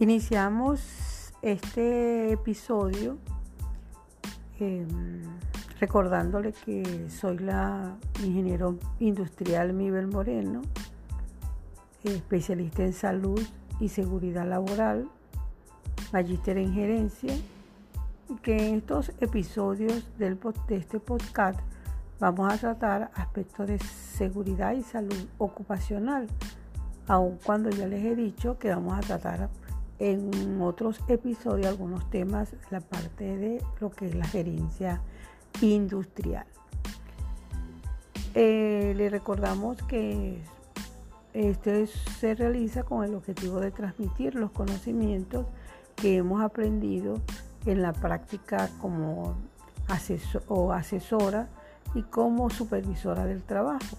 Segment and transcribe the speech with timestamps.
[0.00, 0.80] Iniciamos
[1.42, 3.18] este episodio
[4.58, 4.86] eh,
[5.78, 10.62] recordándole que soy la ingeniero industrial Mibel Moreno,
[12.02, 13.42] especialista en salud
[13.78, 15.06] y seguridad laboral,
[16.14, 17.34] magíster en gerencia,
[18.30, 21.60] y que en estos episodios del, de este podcast
[22.18, 26.26] vamos a tratar aspectos de seguridad y salud ocupacional,
[27.06, 29.50] aun cuando ya les he dicho que vamos a tratar
[30.00, 35.00] en otros episodios algunos temas la parte de lo que es la gerencia
[35.60, 36.46] industrial.
[38.34, 40.40] Eh, le recordamos que
[41.34, 45.46] este se realiza con el objetivo de transmitir los conocimientos
[45.96, 47.20] que hemos aprendido
[47.66, 49.36] en la práctica como
[49.86, 51.48] asesor, o asesora
[51.94, 53.96] y como supervisora del trabajo.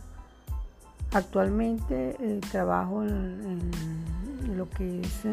[1.13, 3.59] Actualmente eh, trabajo en,
[4.55, 5.25] lo que es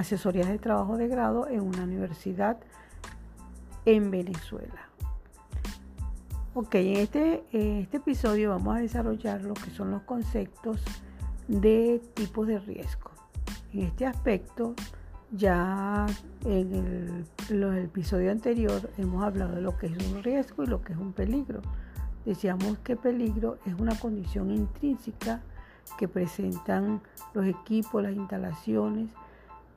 [0.00, 2.58] asesorías de trabajo de grado en una universidad
[3.84, 4.88] en Venezuela.
[6.54, 10.82] Ok, en este, este episodio vamos a desarrollar lo que son los conceptos
[11.48, 13.10] de tipos de riesgo.
[13.72, 14.74] En este aspecto,
[15.32, 16.06] ya
[16.44, 20.82] en el, el, episodio anterior hemos hablado de lo que es un riesgo y lo
[20.82, 21.60] que es un peligro.
[22.24, 25.42] Decíamos que peligro es una condición intrínseca
[25.98, 27.00] que presentan
[27.34, 29.10] los equipos, las instalaciones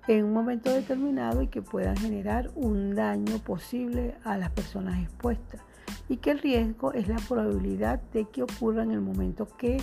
[0.07, 5.61] en un momento determinado y que puedan generar un daño posible a las personas expuestas
[6.09, 9.81] y que el riesgo es la probabilidad de que ocurra en el momento que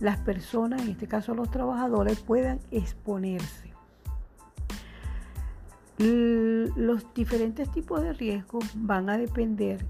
[0.00, 3.72] las personas, en este caso los trabajadores, puedan exponerse.
[5.98, 9.86] Los diferentes tipos de riesgos van a depender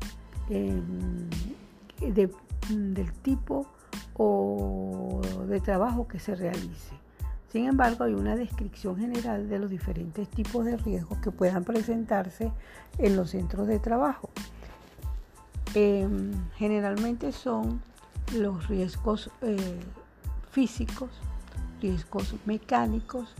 [0.50, 1.30] em,
[1.98, 3.66] del tipo
[4.14, 6.94] o de trabajo que se realice.
[7.52, 12.50] Sin embargo, hay una descripción general de los diferentes tipos de riesgos que puedan presentarse
[12.96, 14.30] en los centros de trabajo.
[15.74, 17.82] Em, generalmente son
[18.34, 19.78] los riesgos eh,
[20.50, 21.10] físicos,
[21.82, 23.34] riesgos mecánicos,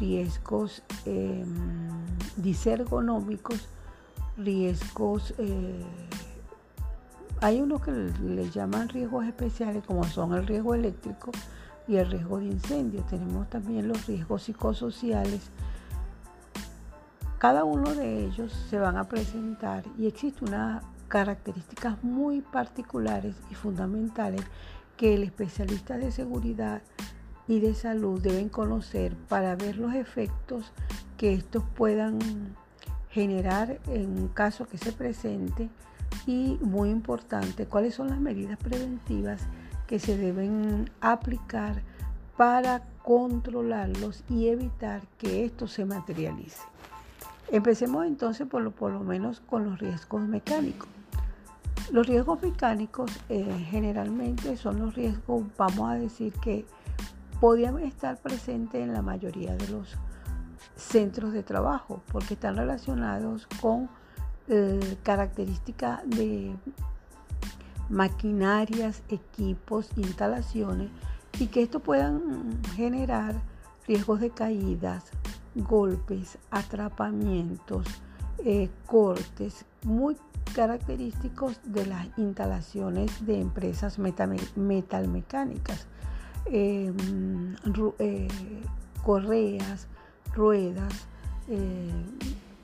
[0.00, 1.44] riesgos eh,
[2.36, 3.68] disergonómicos,
[4.36, 5.34] riesgos...
[5.38, 5.84] Eh,
[7.40, 11.30] hay unos que le llaman riesgos especiales como son el riesgo eléctrico
[11.88, 13.02] y el riesgo de incendio.
[13.08, 15.50] Tenemos también los riesgos psicosociales.
[17.38, 20.82] Cada uno de ellos se van a presentar y existe una
[21.12, 24.40] características muy particulares y fundamentales
[24.96, 26.80] que el especialista de seguridad
[27.46, 30.72] y de salud deben conocer para ver los efectos
[31.18, 32.18] que estos puedan
[33.10, 35.68] generar en un caso que se presente
[36.26, 39.42] y muy importante cuáles son las medidas preventivas
[39.92, 41.82] que se deben aplicar
[42.38, 46.62] para controlarlos y evitar que esto se materialice.
[47.50, 50.88] Empecemos entonces por lo, por lo menos con los riesgos mecánicos.
[51.90, 56.64] Los riesgos mecánicos eh, generalmente son los riesgos, vamos a decir, que
[57.38, 59.98] podían estar presentes en la mayoría de los
[60.74, 63.90] centros de trabajo, porque están relacionados con
[64.48, 66.56] eh, características de
[67.92, 70.90] maquinarias, equipos, instalaciones,
[71.38, 73.34] y que esto puedan generar
[73.86, 75.04] riesgos de caídas,
[75.54, 77.86] golpes, atrapamientos,
[78.38, 80.16] eh, cortes, muy
[80.54, 85.86] característicos de las instalaciones de empresas metalmecánicas,
[86.46, 87.54] em,
[87.98, 88.28] eh,
[89.02, 89.86] correas,
[90.34, 91.06] ruedas,
[91.48, 91.90] eh,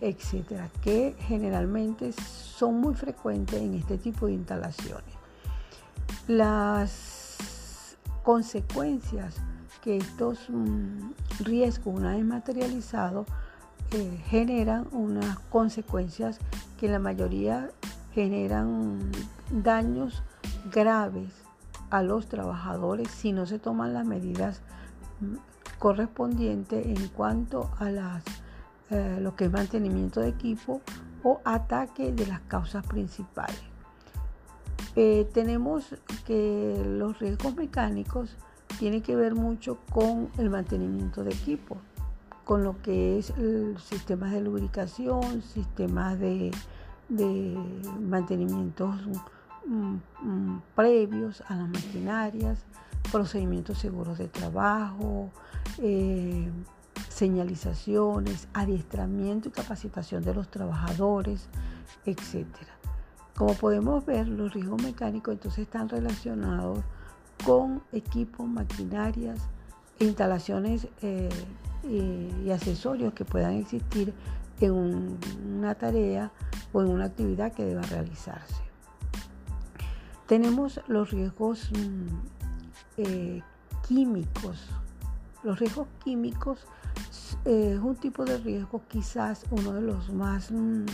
[0.00, 5.17] etcétera, que generalmente son muy frecuentes en este tipo de instalaciones.
[6.28, 9.36] Las consecuencias
[9.82, 13.26] que estos mm, riesgos, una vez materializados,
[13.92, 16.38] eh, generan unas consecuencias
[16.76, 17.70] que la mayoría
[18.12, 19.10] generan
[19.50, 20.22] daños
[20.70, 21.32] graves
[21.88, 24.60] a los trabajadores si no se toman las medidas
[25.78, 28.22] correspondientes en cuanto a las,
[28.90, 30.82] eh, lo que es mantenimiento de equipo
[31.22, 33.77] o ataque de las causas principales.
[35.00, 35.94] Eh, tenemos
[36.26, 38.36] que los riesgos mecánicos
[38.80, 41.76] tienen que ver mucho con el mantenimiento de equipo
[42.42, 43.32] con lo que es
[43.80, 46.50] sistemas de lubricación, sistemas de,
[48.00, 48.96] mantenimientos
[49.66, 52.64] mm, mm, previos a las maquinarias,
[53.12, 55.30] procedimientos seguros de trabajo,
[55.80, 56.50] eh,
[57.08, 61.48] señalizaciones, adiestramiento y capacitación de los trabajadores,
[62.04, 62.46] etc.
[63.38, 66.80] Como podemos ver, los riesgos mecánicos entonces están relacionados
[67.46, 69.38] con equipos, maquinarias,
[70.00, 71.28] instalaciones eh,
[71.88, 74.12] y accesorios que puedan existir
[74.60, 75.16] en
[75.56, 76.32] una tarea
[76.72, 78.60] o en una actividad que deba realizarse.
[80.26, 82.06] Tenemos los riesgos mm,
[82.96, 83.42] eh,
[83.86, 84.66] químicos.
[85.44, 86.66] Los riesgos químicos
[87.44, 90.86] eh, es un tipo de riesgo quizás uno de los más mm,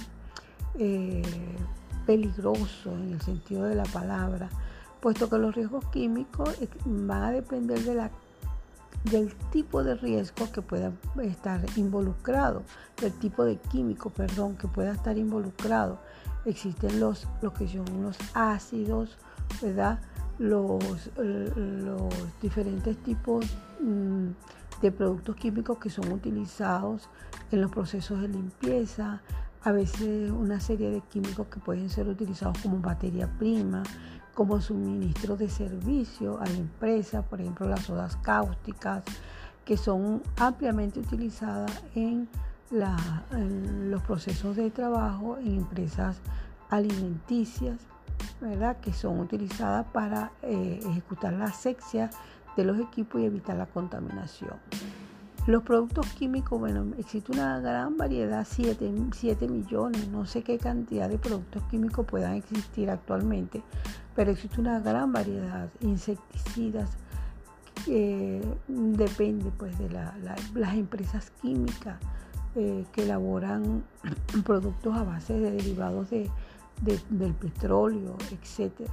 [2.06, 4.49] peligrosos en el sentido de la palabra,
[5.01, 8.11] puesto que los riesgos químicos van a depender de la
[9.05, 10.93] del tipo de riesgo que pueda
[11.23, 12.62] estar involucrado,
[13.01, 15.99] del tipo de químico, perdón, que pueda estar involucrado.
[16.47, 19.19] Existen los, lo que son los ácidos,
[19.61, 20.01] ¿verdad?
[20.39, 23.45] Los, los diferentes tipos
[23.81, 24.29] mm,
[24.81, 27.09] de productos químicos que son utilizados
[27.51, 29.21] en los procesos de limpieza,
[29.64, 33.82] a veces una serie de químicos que pueden ser utilizados como materia prima,
[34.34, 39.02] como suministro de servicio a la empresa, por ejemplo las sodas cáusticas,
[39.64, 42.28] que son ampliamente utilizadas en,
[42.70, 46.17] los procesos de trabajo en empresas
[46.70, 47.78] alimenticias,
[48.40, 48.78] ¿verdad?
[48.78, 52.10] que son utilizadas para eh, ejecutar la asepsia
[52.56, 54.55] de los equipos y evitar la contaminación.
[55.46, 58.88] Los productos químicos, bueno, existe una gran variedad, 7,
[59.46, 63.62] millones, no sé qué cantidad de productos químicos puedan existir actualmente,
[64.17, 66.91] pero existe una gran variedad, insecticidas,
[67.85, 71.99] que depende pues de las empresas químicas
[72.56, 73.85] eh, que elaboran
[74.46, 78.88] productos a base de derivados del petróleo, etc.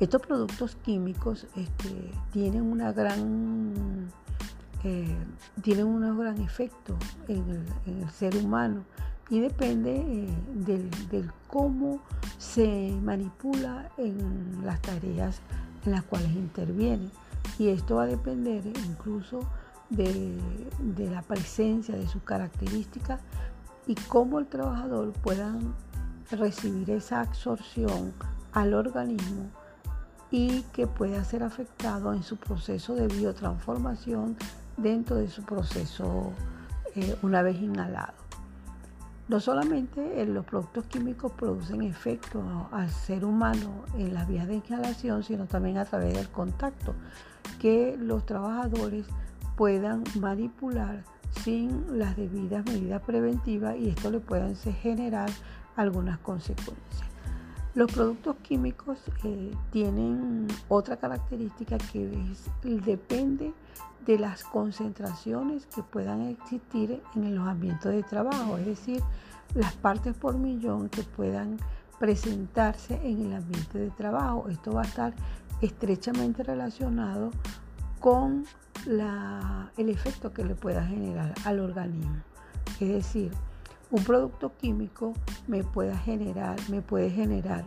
[0.00, 4.10] Estos productos químicos este, tienen una gran
[4.84, 5.16] eh,
[5.62, 6.96] tienen un gran efecto
[7.28, 8.84] en el, ser humano
[9.30, 12.00] y depende eh, del, cómo
[12.38, 15.40] se manipula en las tareas
[15.86, 17.08] en las cuales interviene.
[17.58, 19.40] Y esto va a depender incluso
[19.88, 20.36] de,
[20.80, 23.20] de la presencia de sus características
[23.86, 25.54] y cómo el trabajador pueda
[26.30, 28.12] recibir esa absorción
[28.52, 29.50] al organismo
[30.30, 34.36] y que pueda ser afectado en su proceso de biotransformación
[34.76, 36.32] dentro de su proceso
[36.94, 38.14] eh, una vez inhalado.
[39.28, 45.22] No solamente los productos químicos producen efecto al ser humano en las vías de inhalación,
[45.22, 46.94] sino también a través del contacto,
[47.60, 49.06] que los trabajadores
[49.56, 51.04] puedan manipular
[51.42, 55.30] sin las debidas medidas preventivas y esto le puede generar
[55.76, 57.11] algunas consecuencias.
[57.74, 62.50] Los productos químicos eh, tienen otra característica que es,
[62.84, 63.54] depende
[64.04, 69.02] de las concentraciones que puedan existir en los ambientes de trabajo, es decir,
[69.54, 71.56] las partes por millón que puedan
[71.98, 74.48] presentarse en el ambiente de trabajo.
[74.50, 75.14] Esto va a estar
[75.62, 77.30] estrechamente relacionado
[78.00, 78.44] con
[78.86, 82.16] el efecto que le pueda generar al organismo.
[82.80, 83.30] Es decir,
[83.92, 85.12] un producto químico
[85.46, 87.66] me pueda generar, me puede generar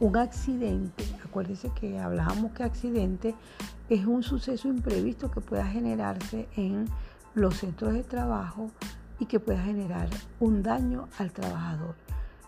[0.00, 1.04] un accidente.
[1.24, 3.34] Acuérdense que hablábamos que accidente
[3.88, 6.86] es un suceso imprevisto que pueda generarse en
[7.34, 8.70] los centros de trabajo
[9.18, 10.08] y que pueda generar
[10.40, 11.94] un daño al trabajador.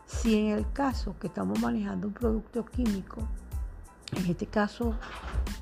[0.07, 3.23] Si en el caso que estamos manejando un producto químico,
[4.13, 4.97] en este caso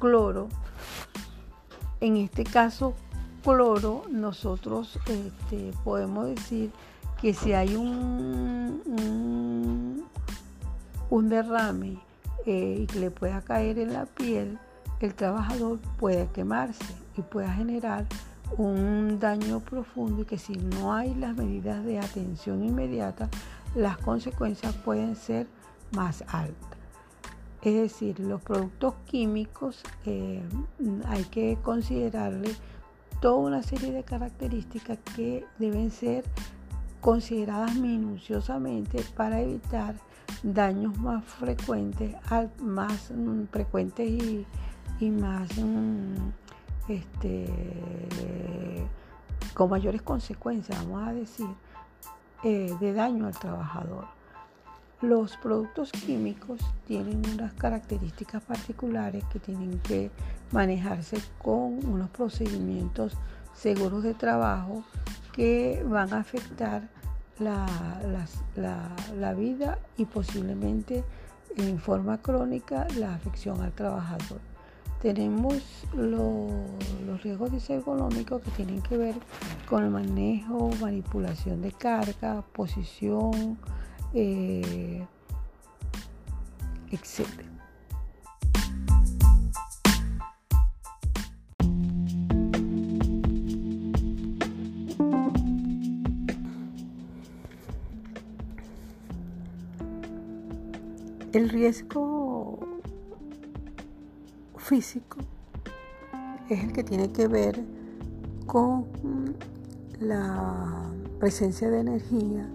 [0.00, 0.48] cloro,
[2.00, 2.94] en este caso
[3.44, 6.72] cloro, nosotros este, podemos decir
[7.22, 8.82] que si hay un,
[11.08, 12.00] un, derrame
[12.44, 14.58] eh, y que le pueda caer en la piel,
[14.98, 16.84] el trabajador puede quemarse
[17.16, 18.06] y pueda generar
[18.58, 23.28] un daño profundo y que si no hay las medidas de atención inmediata,
[23.76, 25.46] las consecuencias pueden ser
[25.92, 26.78] más altas.
[27.62, 30.42] Es decir, los productos químicos eh,
[31.06, 32.52] hay que considerarle
[33.20, 36.24] toda una serie de características que deben ser
[37.02, 39.96] consideradas minuciosamente para evitar
[40.44, 42.14] daños más frecuentes,
[42.60, 44.08] más mm, frecuentes
[45.00, 46.14] y, más mm,
[46.88, 47.46] este,
[49.52, 51.48] con mayores consecuencias, vamos a decir,
[52.44, 54.06] eh, de daño al trabajador.
[55.00, 60.12] Los productos químicos tienen unas características particulares que tienen que
[60.52, 63.16] manejarse con unos procedimientos
[63.54, 64.84] seguros de trabajo
[65.32, 66.88] que van a afectar
[67.38, 71.04] la, vida y posiblemente
[71.56, 74.40] en forma crónica la afección al trabajador.
[75.00, 79.14] Tenemos los riesgos económicos que tienen que ver
[79.68, 83.58] con el manejo, manipulación de carga, posición,
[84.14, 85.04] eh,
[86.92, 87.51] etc.
[101.32, 102.58] El riesgo
[104.58, 105.16] físico
[106.50, 107.58] es el que tiene que ver
[108.44, 108.84] con
[109.98, 112.46] la presencia de energía,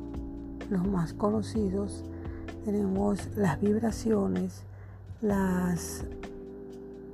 [0.70, 2.04] los más conocidos.
[2.66, 4.62] Tenemos las vibraciones,
[5.22, 6.06] las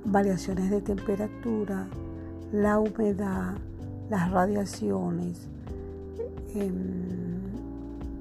[0.04, 1.88] variaciones de temperatura,
[2.52, 3.54] la humedad,
[4.10, 5.48] las radiaciones,
[6.54, 6.74] em,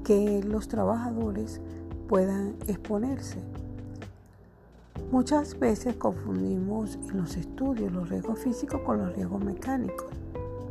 [0.05, 1.59] que los trabajadores
[2.07, 3.39] puedan exponerse.
[5.12, 10.07] Muchas veces confundimos en los estudios los riesgos físicos con los riesgos mecánicos.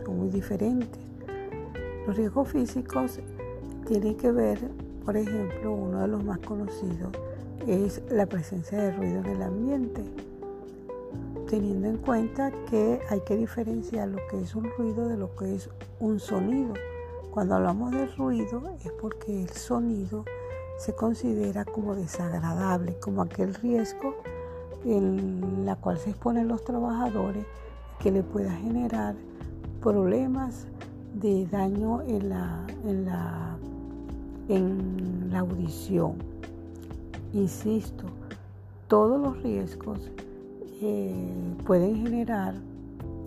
[0.04, 1.00] Son muy diferentes.
[2.06, 3.20] Los riesgos físicos
[3.86, 4.58] tienen que ver,
[5.04, 7.12] por ejemplo, uno de los más conocidos
[7.66, 10.02] es la presencia de ruido en el ambiente,
[11.48, 15.54] teniendo en cuenta que hay que diferenciar lo que es un ruido de lo que
[15.54, 15.70] es
[16.00, 16.74] un sonido.
[17.30, 20.24] Cuando hablamos de ruido es porque el sonido
[20.82, 24.16] se considera como desagradable, como aquel riesgo
[24.84, 27.46] en la cual se exponen los trabajadores
[28.00, 29.14] que le pueda generar
[29.80, 30.66] problemas
[31.14, 33.56] de daño en la, en la,
[34.48, 36.14] en la audición.
[37.32, 38.06] Insisto,
[38.88, 40.10] todos los riesgos
[40.80, 41.14] eh,
[41.64, 42.54] pueden generar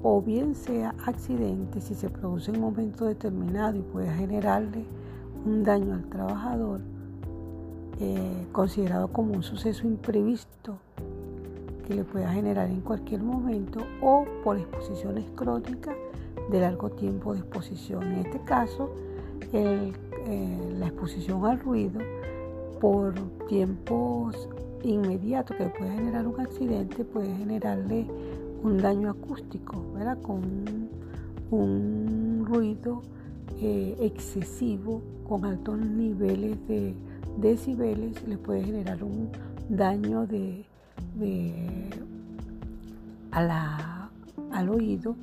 [0.04, 4.84] o bien sea accidentes si se produce en un momento determinado y puede generarle
[5.46, 6.82] un daño al trabajador,
[8.00, 10.78] eh, considerado como un suceso imprevisto
[11.88, 15.96] que le pueda generar en cualquier momento o por exposiciones crónicas
[16.50, 18.04] de largo tiempo de exposición.
[18.04, 18.90] En este caso,
[19.54, 19.92] eh,
[20.80, 22.00] la exposición al ruido
[22.80, 23.14] por
[23.48, 24.50] tiempos
[24.84, 28.08] inmediatos que puede generar un accidente puede generarle
[28.64, 30.18] un daño acústico, ¿verdad?
[30.22, 30.42] Con
[31.52, 33.02] un, ruido
[33.60, 36.94] eh, excesivo con altos niveles de
[37.38, 39.30] decibeles le puede generar un
[39.70, 40.66] daño de,
[43.32, 45.16] al oído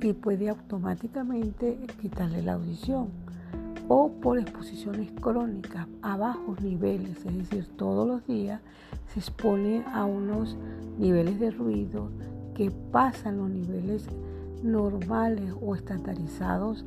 [0.00, 3.08] y puede automáticamente quitarle la audición
[3.88, 8.60] o por exposiciones crónicas a bajos niveles, es decir, todos los días
[9.12, 10.56] se expone a unos
[10.98, 12.08] niveles de ruido
[12.54, 14.06] que pasan los niveles
[14.62, 16.84] normales o estandarizados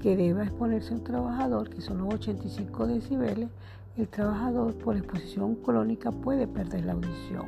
[0.00, 3.48] que debe exponerse un trabajador, que son los 85 decibeles,
[3.96, 7.46] el trabajador por exposición crónica puede perder la audición.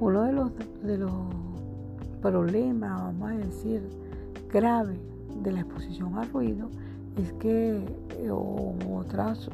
[0.00, 0.50] Uno de los,
[0.82, 1.12] de los
[2.20, 3.82] problemas, vamos a decir,
[4.52, 4.98] graves
[5.42, 6.68] de la exposición al ruido
[7.16, 7.76] es que
[8.18, 9.48] eh, otras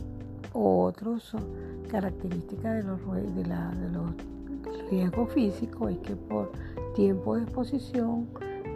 [0.53, 1.37] otros
[1.91, 4.11] características de los, de, la, de los
[4.91, 6.51] riesgos físicos es que por
[6.95, 8.27] tiempo de exposición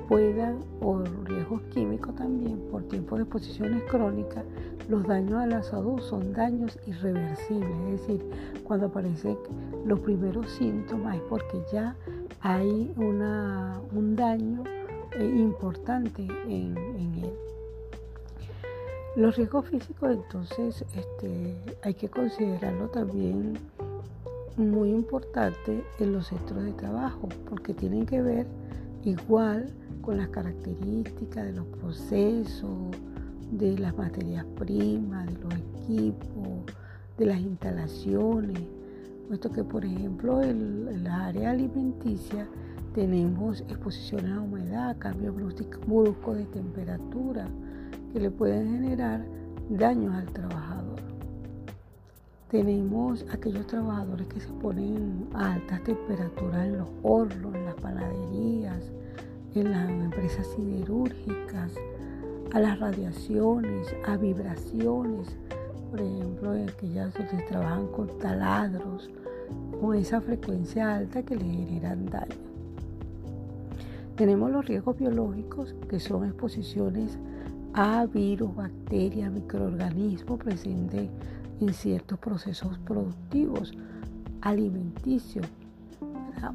[0.09, 4.45] puedan, o riesgos químicos también, por tiempo de exposiciones crónicas,
[4.89, 7.71] los daños a la salud son daños irreversibles.
[7.89, 8.25] Es decir,
[8.65, 9.37] cuando aparecen
[9.87, 11.97] los primeros síntomas es porque ya
[12.41, 14.63] hay una, un daño
[15.19, 16.77] eh, importante en,
[17.23, 17.33] él.
[19.17, 23.55] Los riesgos físicos entonces este, hay que considerarlo también
[24.57, 28.47] muy importante en los centros de trabajo porque tienen que ver
[29.05, 29.73] igual
[30.05, 32.91] con las características de los procesos,
[33.51, 36.75] de las materias primas, de los equipos,
[37.17, 38.61] de las instalaciones,
[39.29, 42.47] puesto que por ejemplo en la área alimenticia
[42.95, 47.49] tenemos exposiciones a humedad, cambios bruscos de temperatura
[48.13, 49.25] que le pueden generar
[49.71, 51.01] daños al trabajador.
[52.51, 57.75] Tenemos aquellos trabajadores que se ponen a altas temperaturas en los hornos, en las
[59.55, 61.73] en las empresas siderúrgicas,
[62.53, 65.29] a las radiaciones, a vibraciones,
[65.91, 69.11] por ejemplo, aquellas donde trabajan con taladros,
[69.81, 72.35] con esa frecuencia alta que le generan daño.
[74.17, 77.19] Tenemos los riesgos biológicos, que son exposiciones
[77.75, 81.09] a virus, bacterias, microorganismos presentes
[81.61, 83.73] en ciertos procesos productivos,
[84.41, 85.47] alimenticios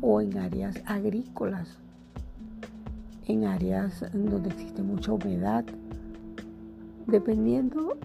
[0.01, 1.77] o en áreas agrícolas,
[3.29, 5.63] en áreas donde existe mucha humedad,
[7.07, 7.97] dependiendo,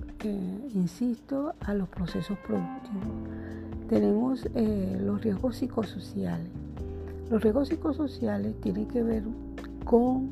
[0.72, 3.08] insisto, a los procesos productivos.
[3.88, 6.48] Tenemos eh, los riesgos psicosociales
[7.30, 9.22] los riesgos psicosociales tienen que ver
[9.84, 10.28] con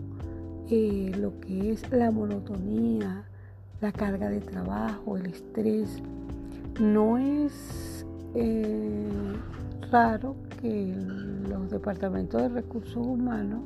[0.69, 3.25] eh, lo que es la monotonía,
[3.81, 5.89] la carga de trabajo, el estrés.
[6.81, 9.09] No es eh,
[9.91, 10.95] raro que
[11.49, 13.63] los departamentos de recursos humanos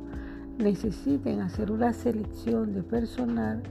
[0.58, 3.62] necesiten hacer una selección de personal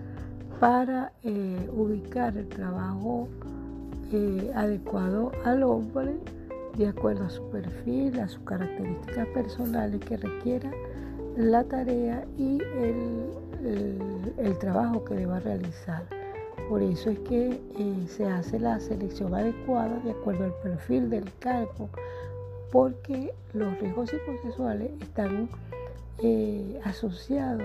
[0.59, 3.27] para eh, ubicar el trabajo
[4.55, 6.17] adecuado al hombre
[6.77, 10.71] de acuerdo a su perfil, a sus características personales que requiera
[11.37, 16.03] la tarea y el, trabajo que deba realizar.
[16.69, 21.25] Por eso es que eh, se hace la selección adecuada de acuerdo al perfil del
[21.39, 21.89] cargo,
[22.71, 25.49] porque los riesgos psicosexuales están
[26.23, 27.63] eh, asociados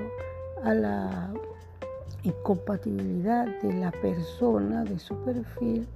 [0.65, 1.33] a la
[2.25, 5.87] incompatibilidad de la persona, de su perfil,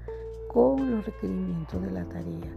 [0.48, 2.52] con los requerimientos de la tarea.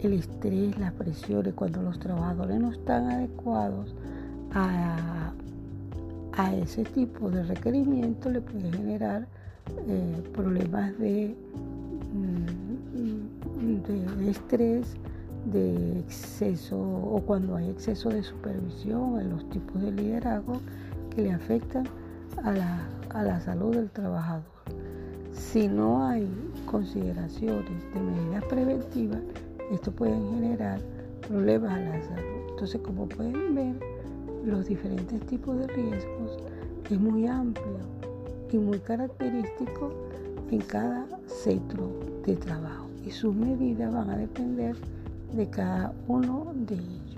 [0.00, 3.94] El estrés, las presiones, cuando los trabajadores no están adecuados
[4.52, 5.32] a,
[6.62, 9.26] ese tipo de requerimiento, le puede generar
[9.88, 11.34] eh, problemas de,
[12.12, 13.82] mm,
[14.18, 14.96] de estrés,
[15.46, 20.60] de exceso o cuando hay exceso de supervisión en los tipos de liderazgo
[21.14, 21.84] que le afectan
[22.42, 24.44] a la, a la salud del trabajador.
[25.32, 26.28] Si no hay
[26.66, 29.20] consideraciones de medidas preventivas,
[29.72, 30.80] esto puede generar
[31.28, 32.50] problemas a la salud.
[32.50, 33.74] Entonces, como pueden ver,
[34.44, 36.38] los diferentes tipos de riesgos
[36.90, 37.78] es muy amplio
[38.52, 39.90] y muy característico
[40.50, 41.90] en cada centro
[42.26, 44.76] de trabajo y sus medidas van a depender
[45.34, 47.13] de cada uno de ellos.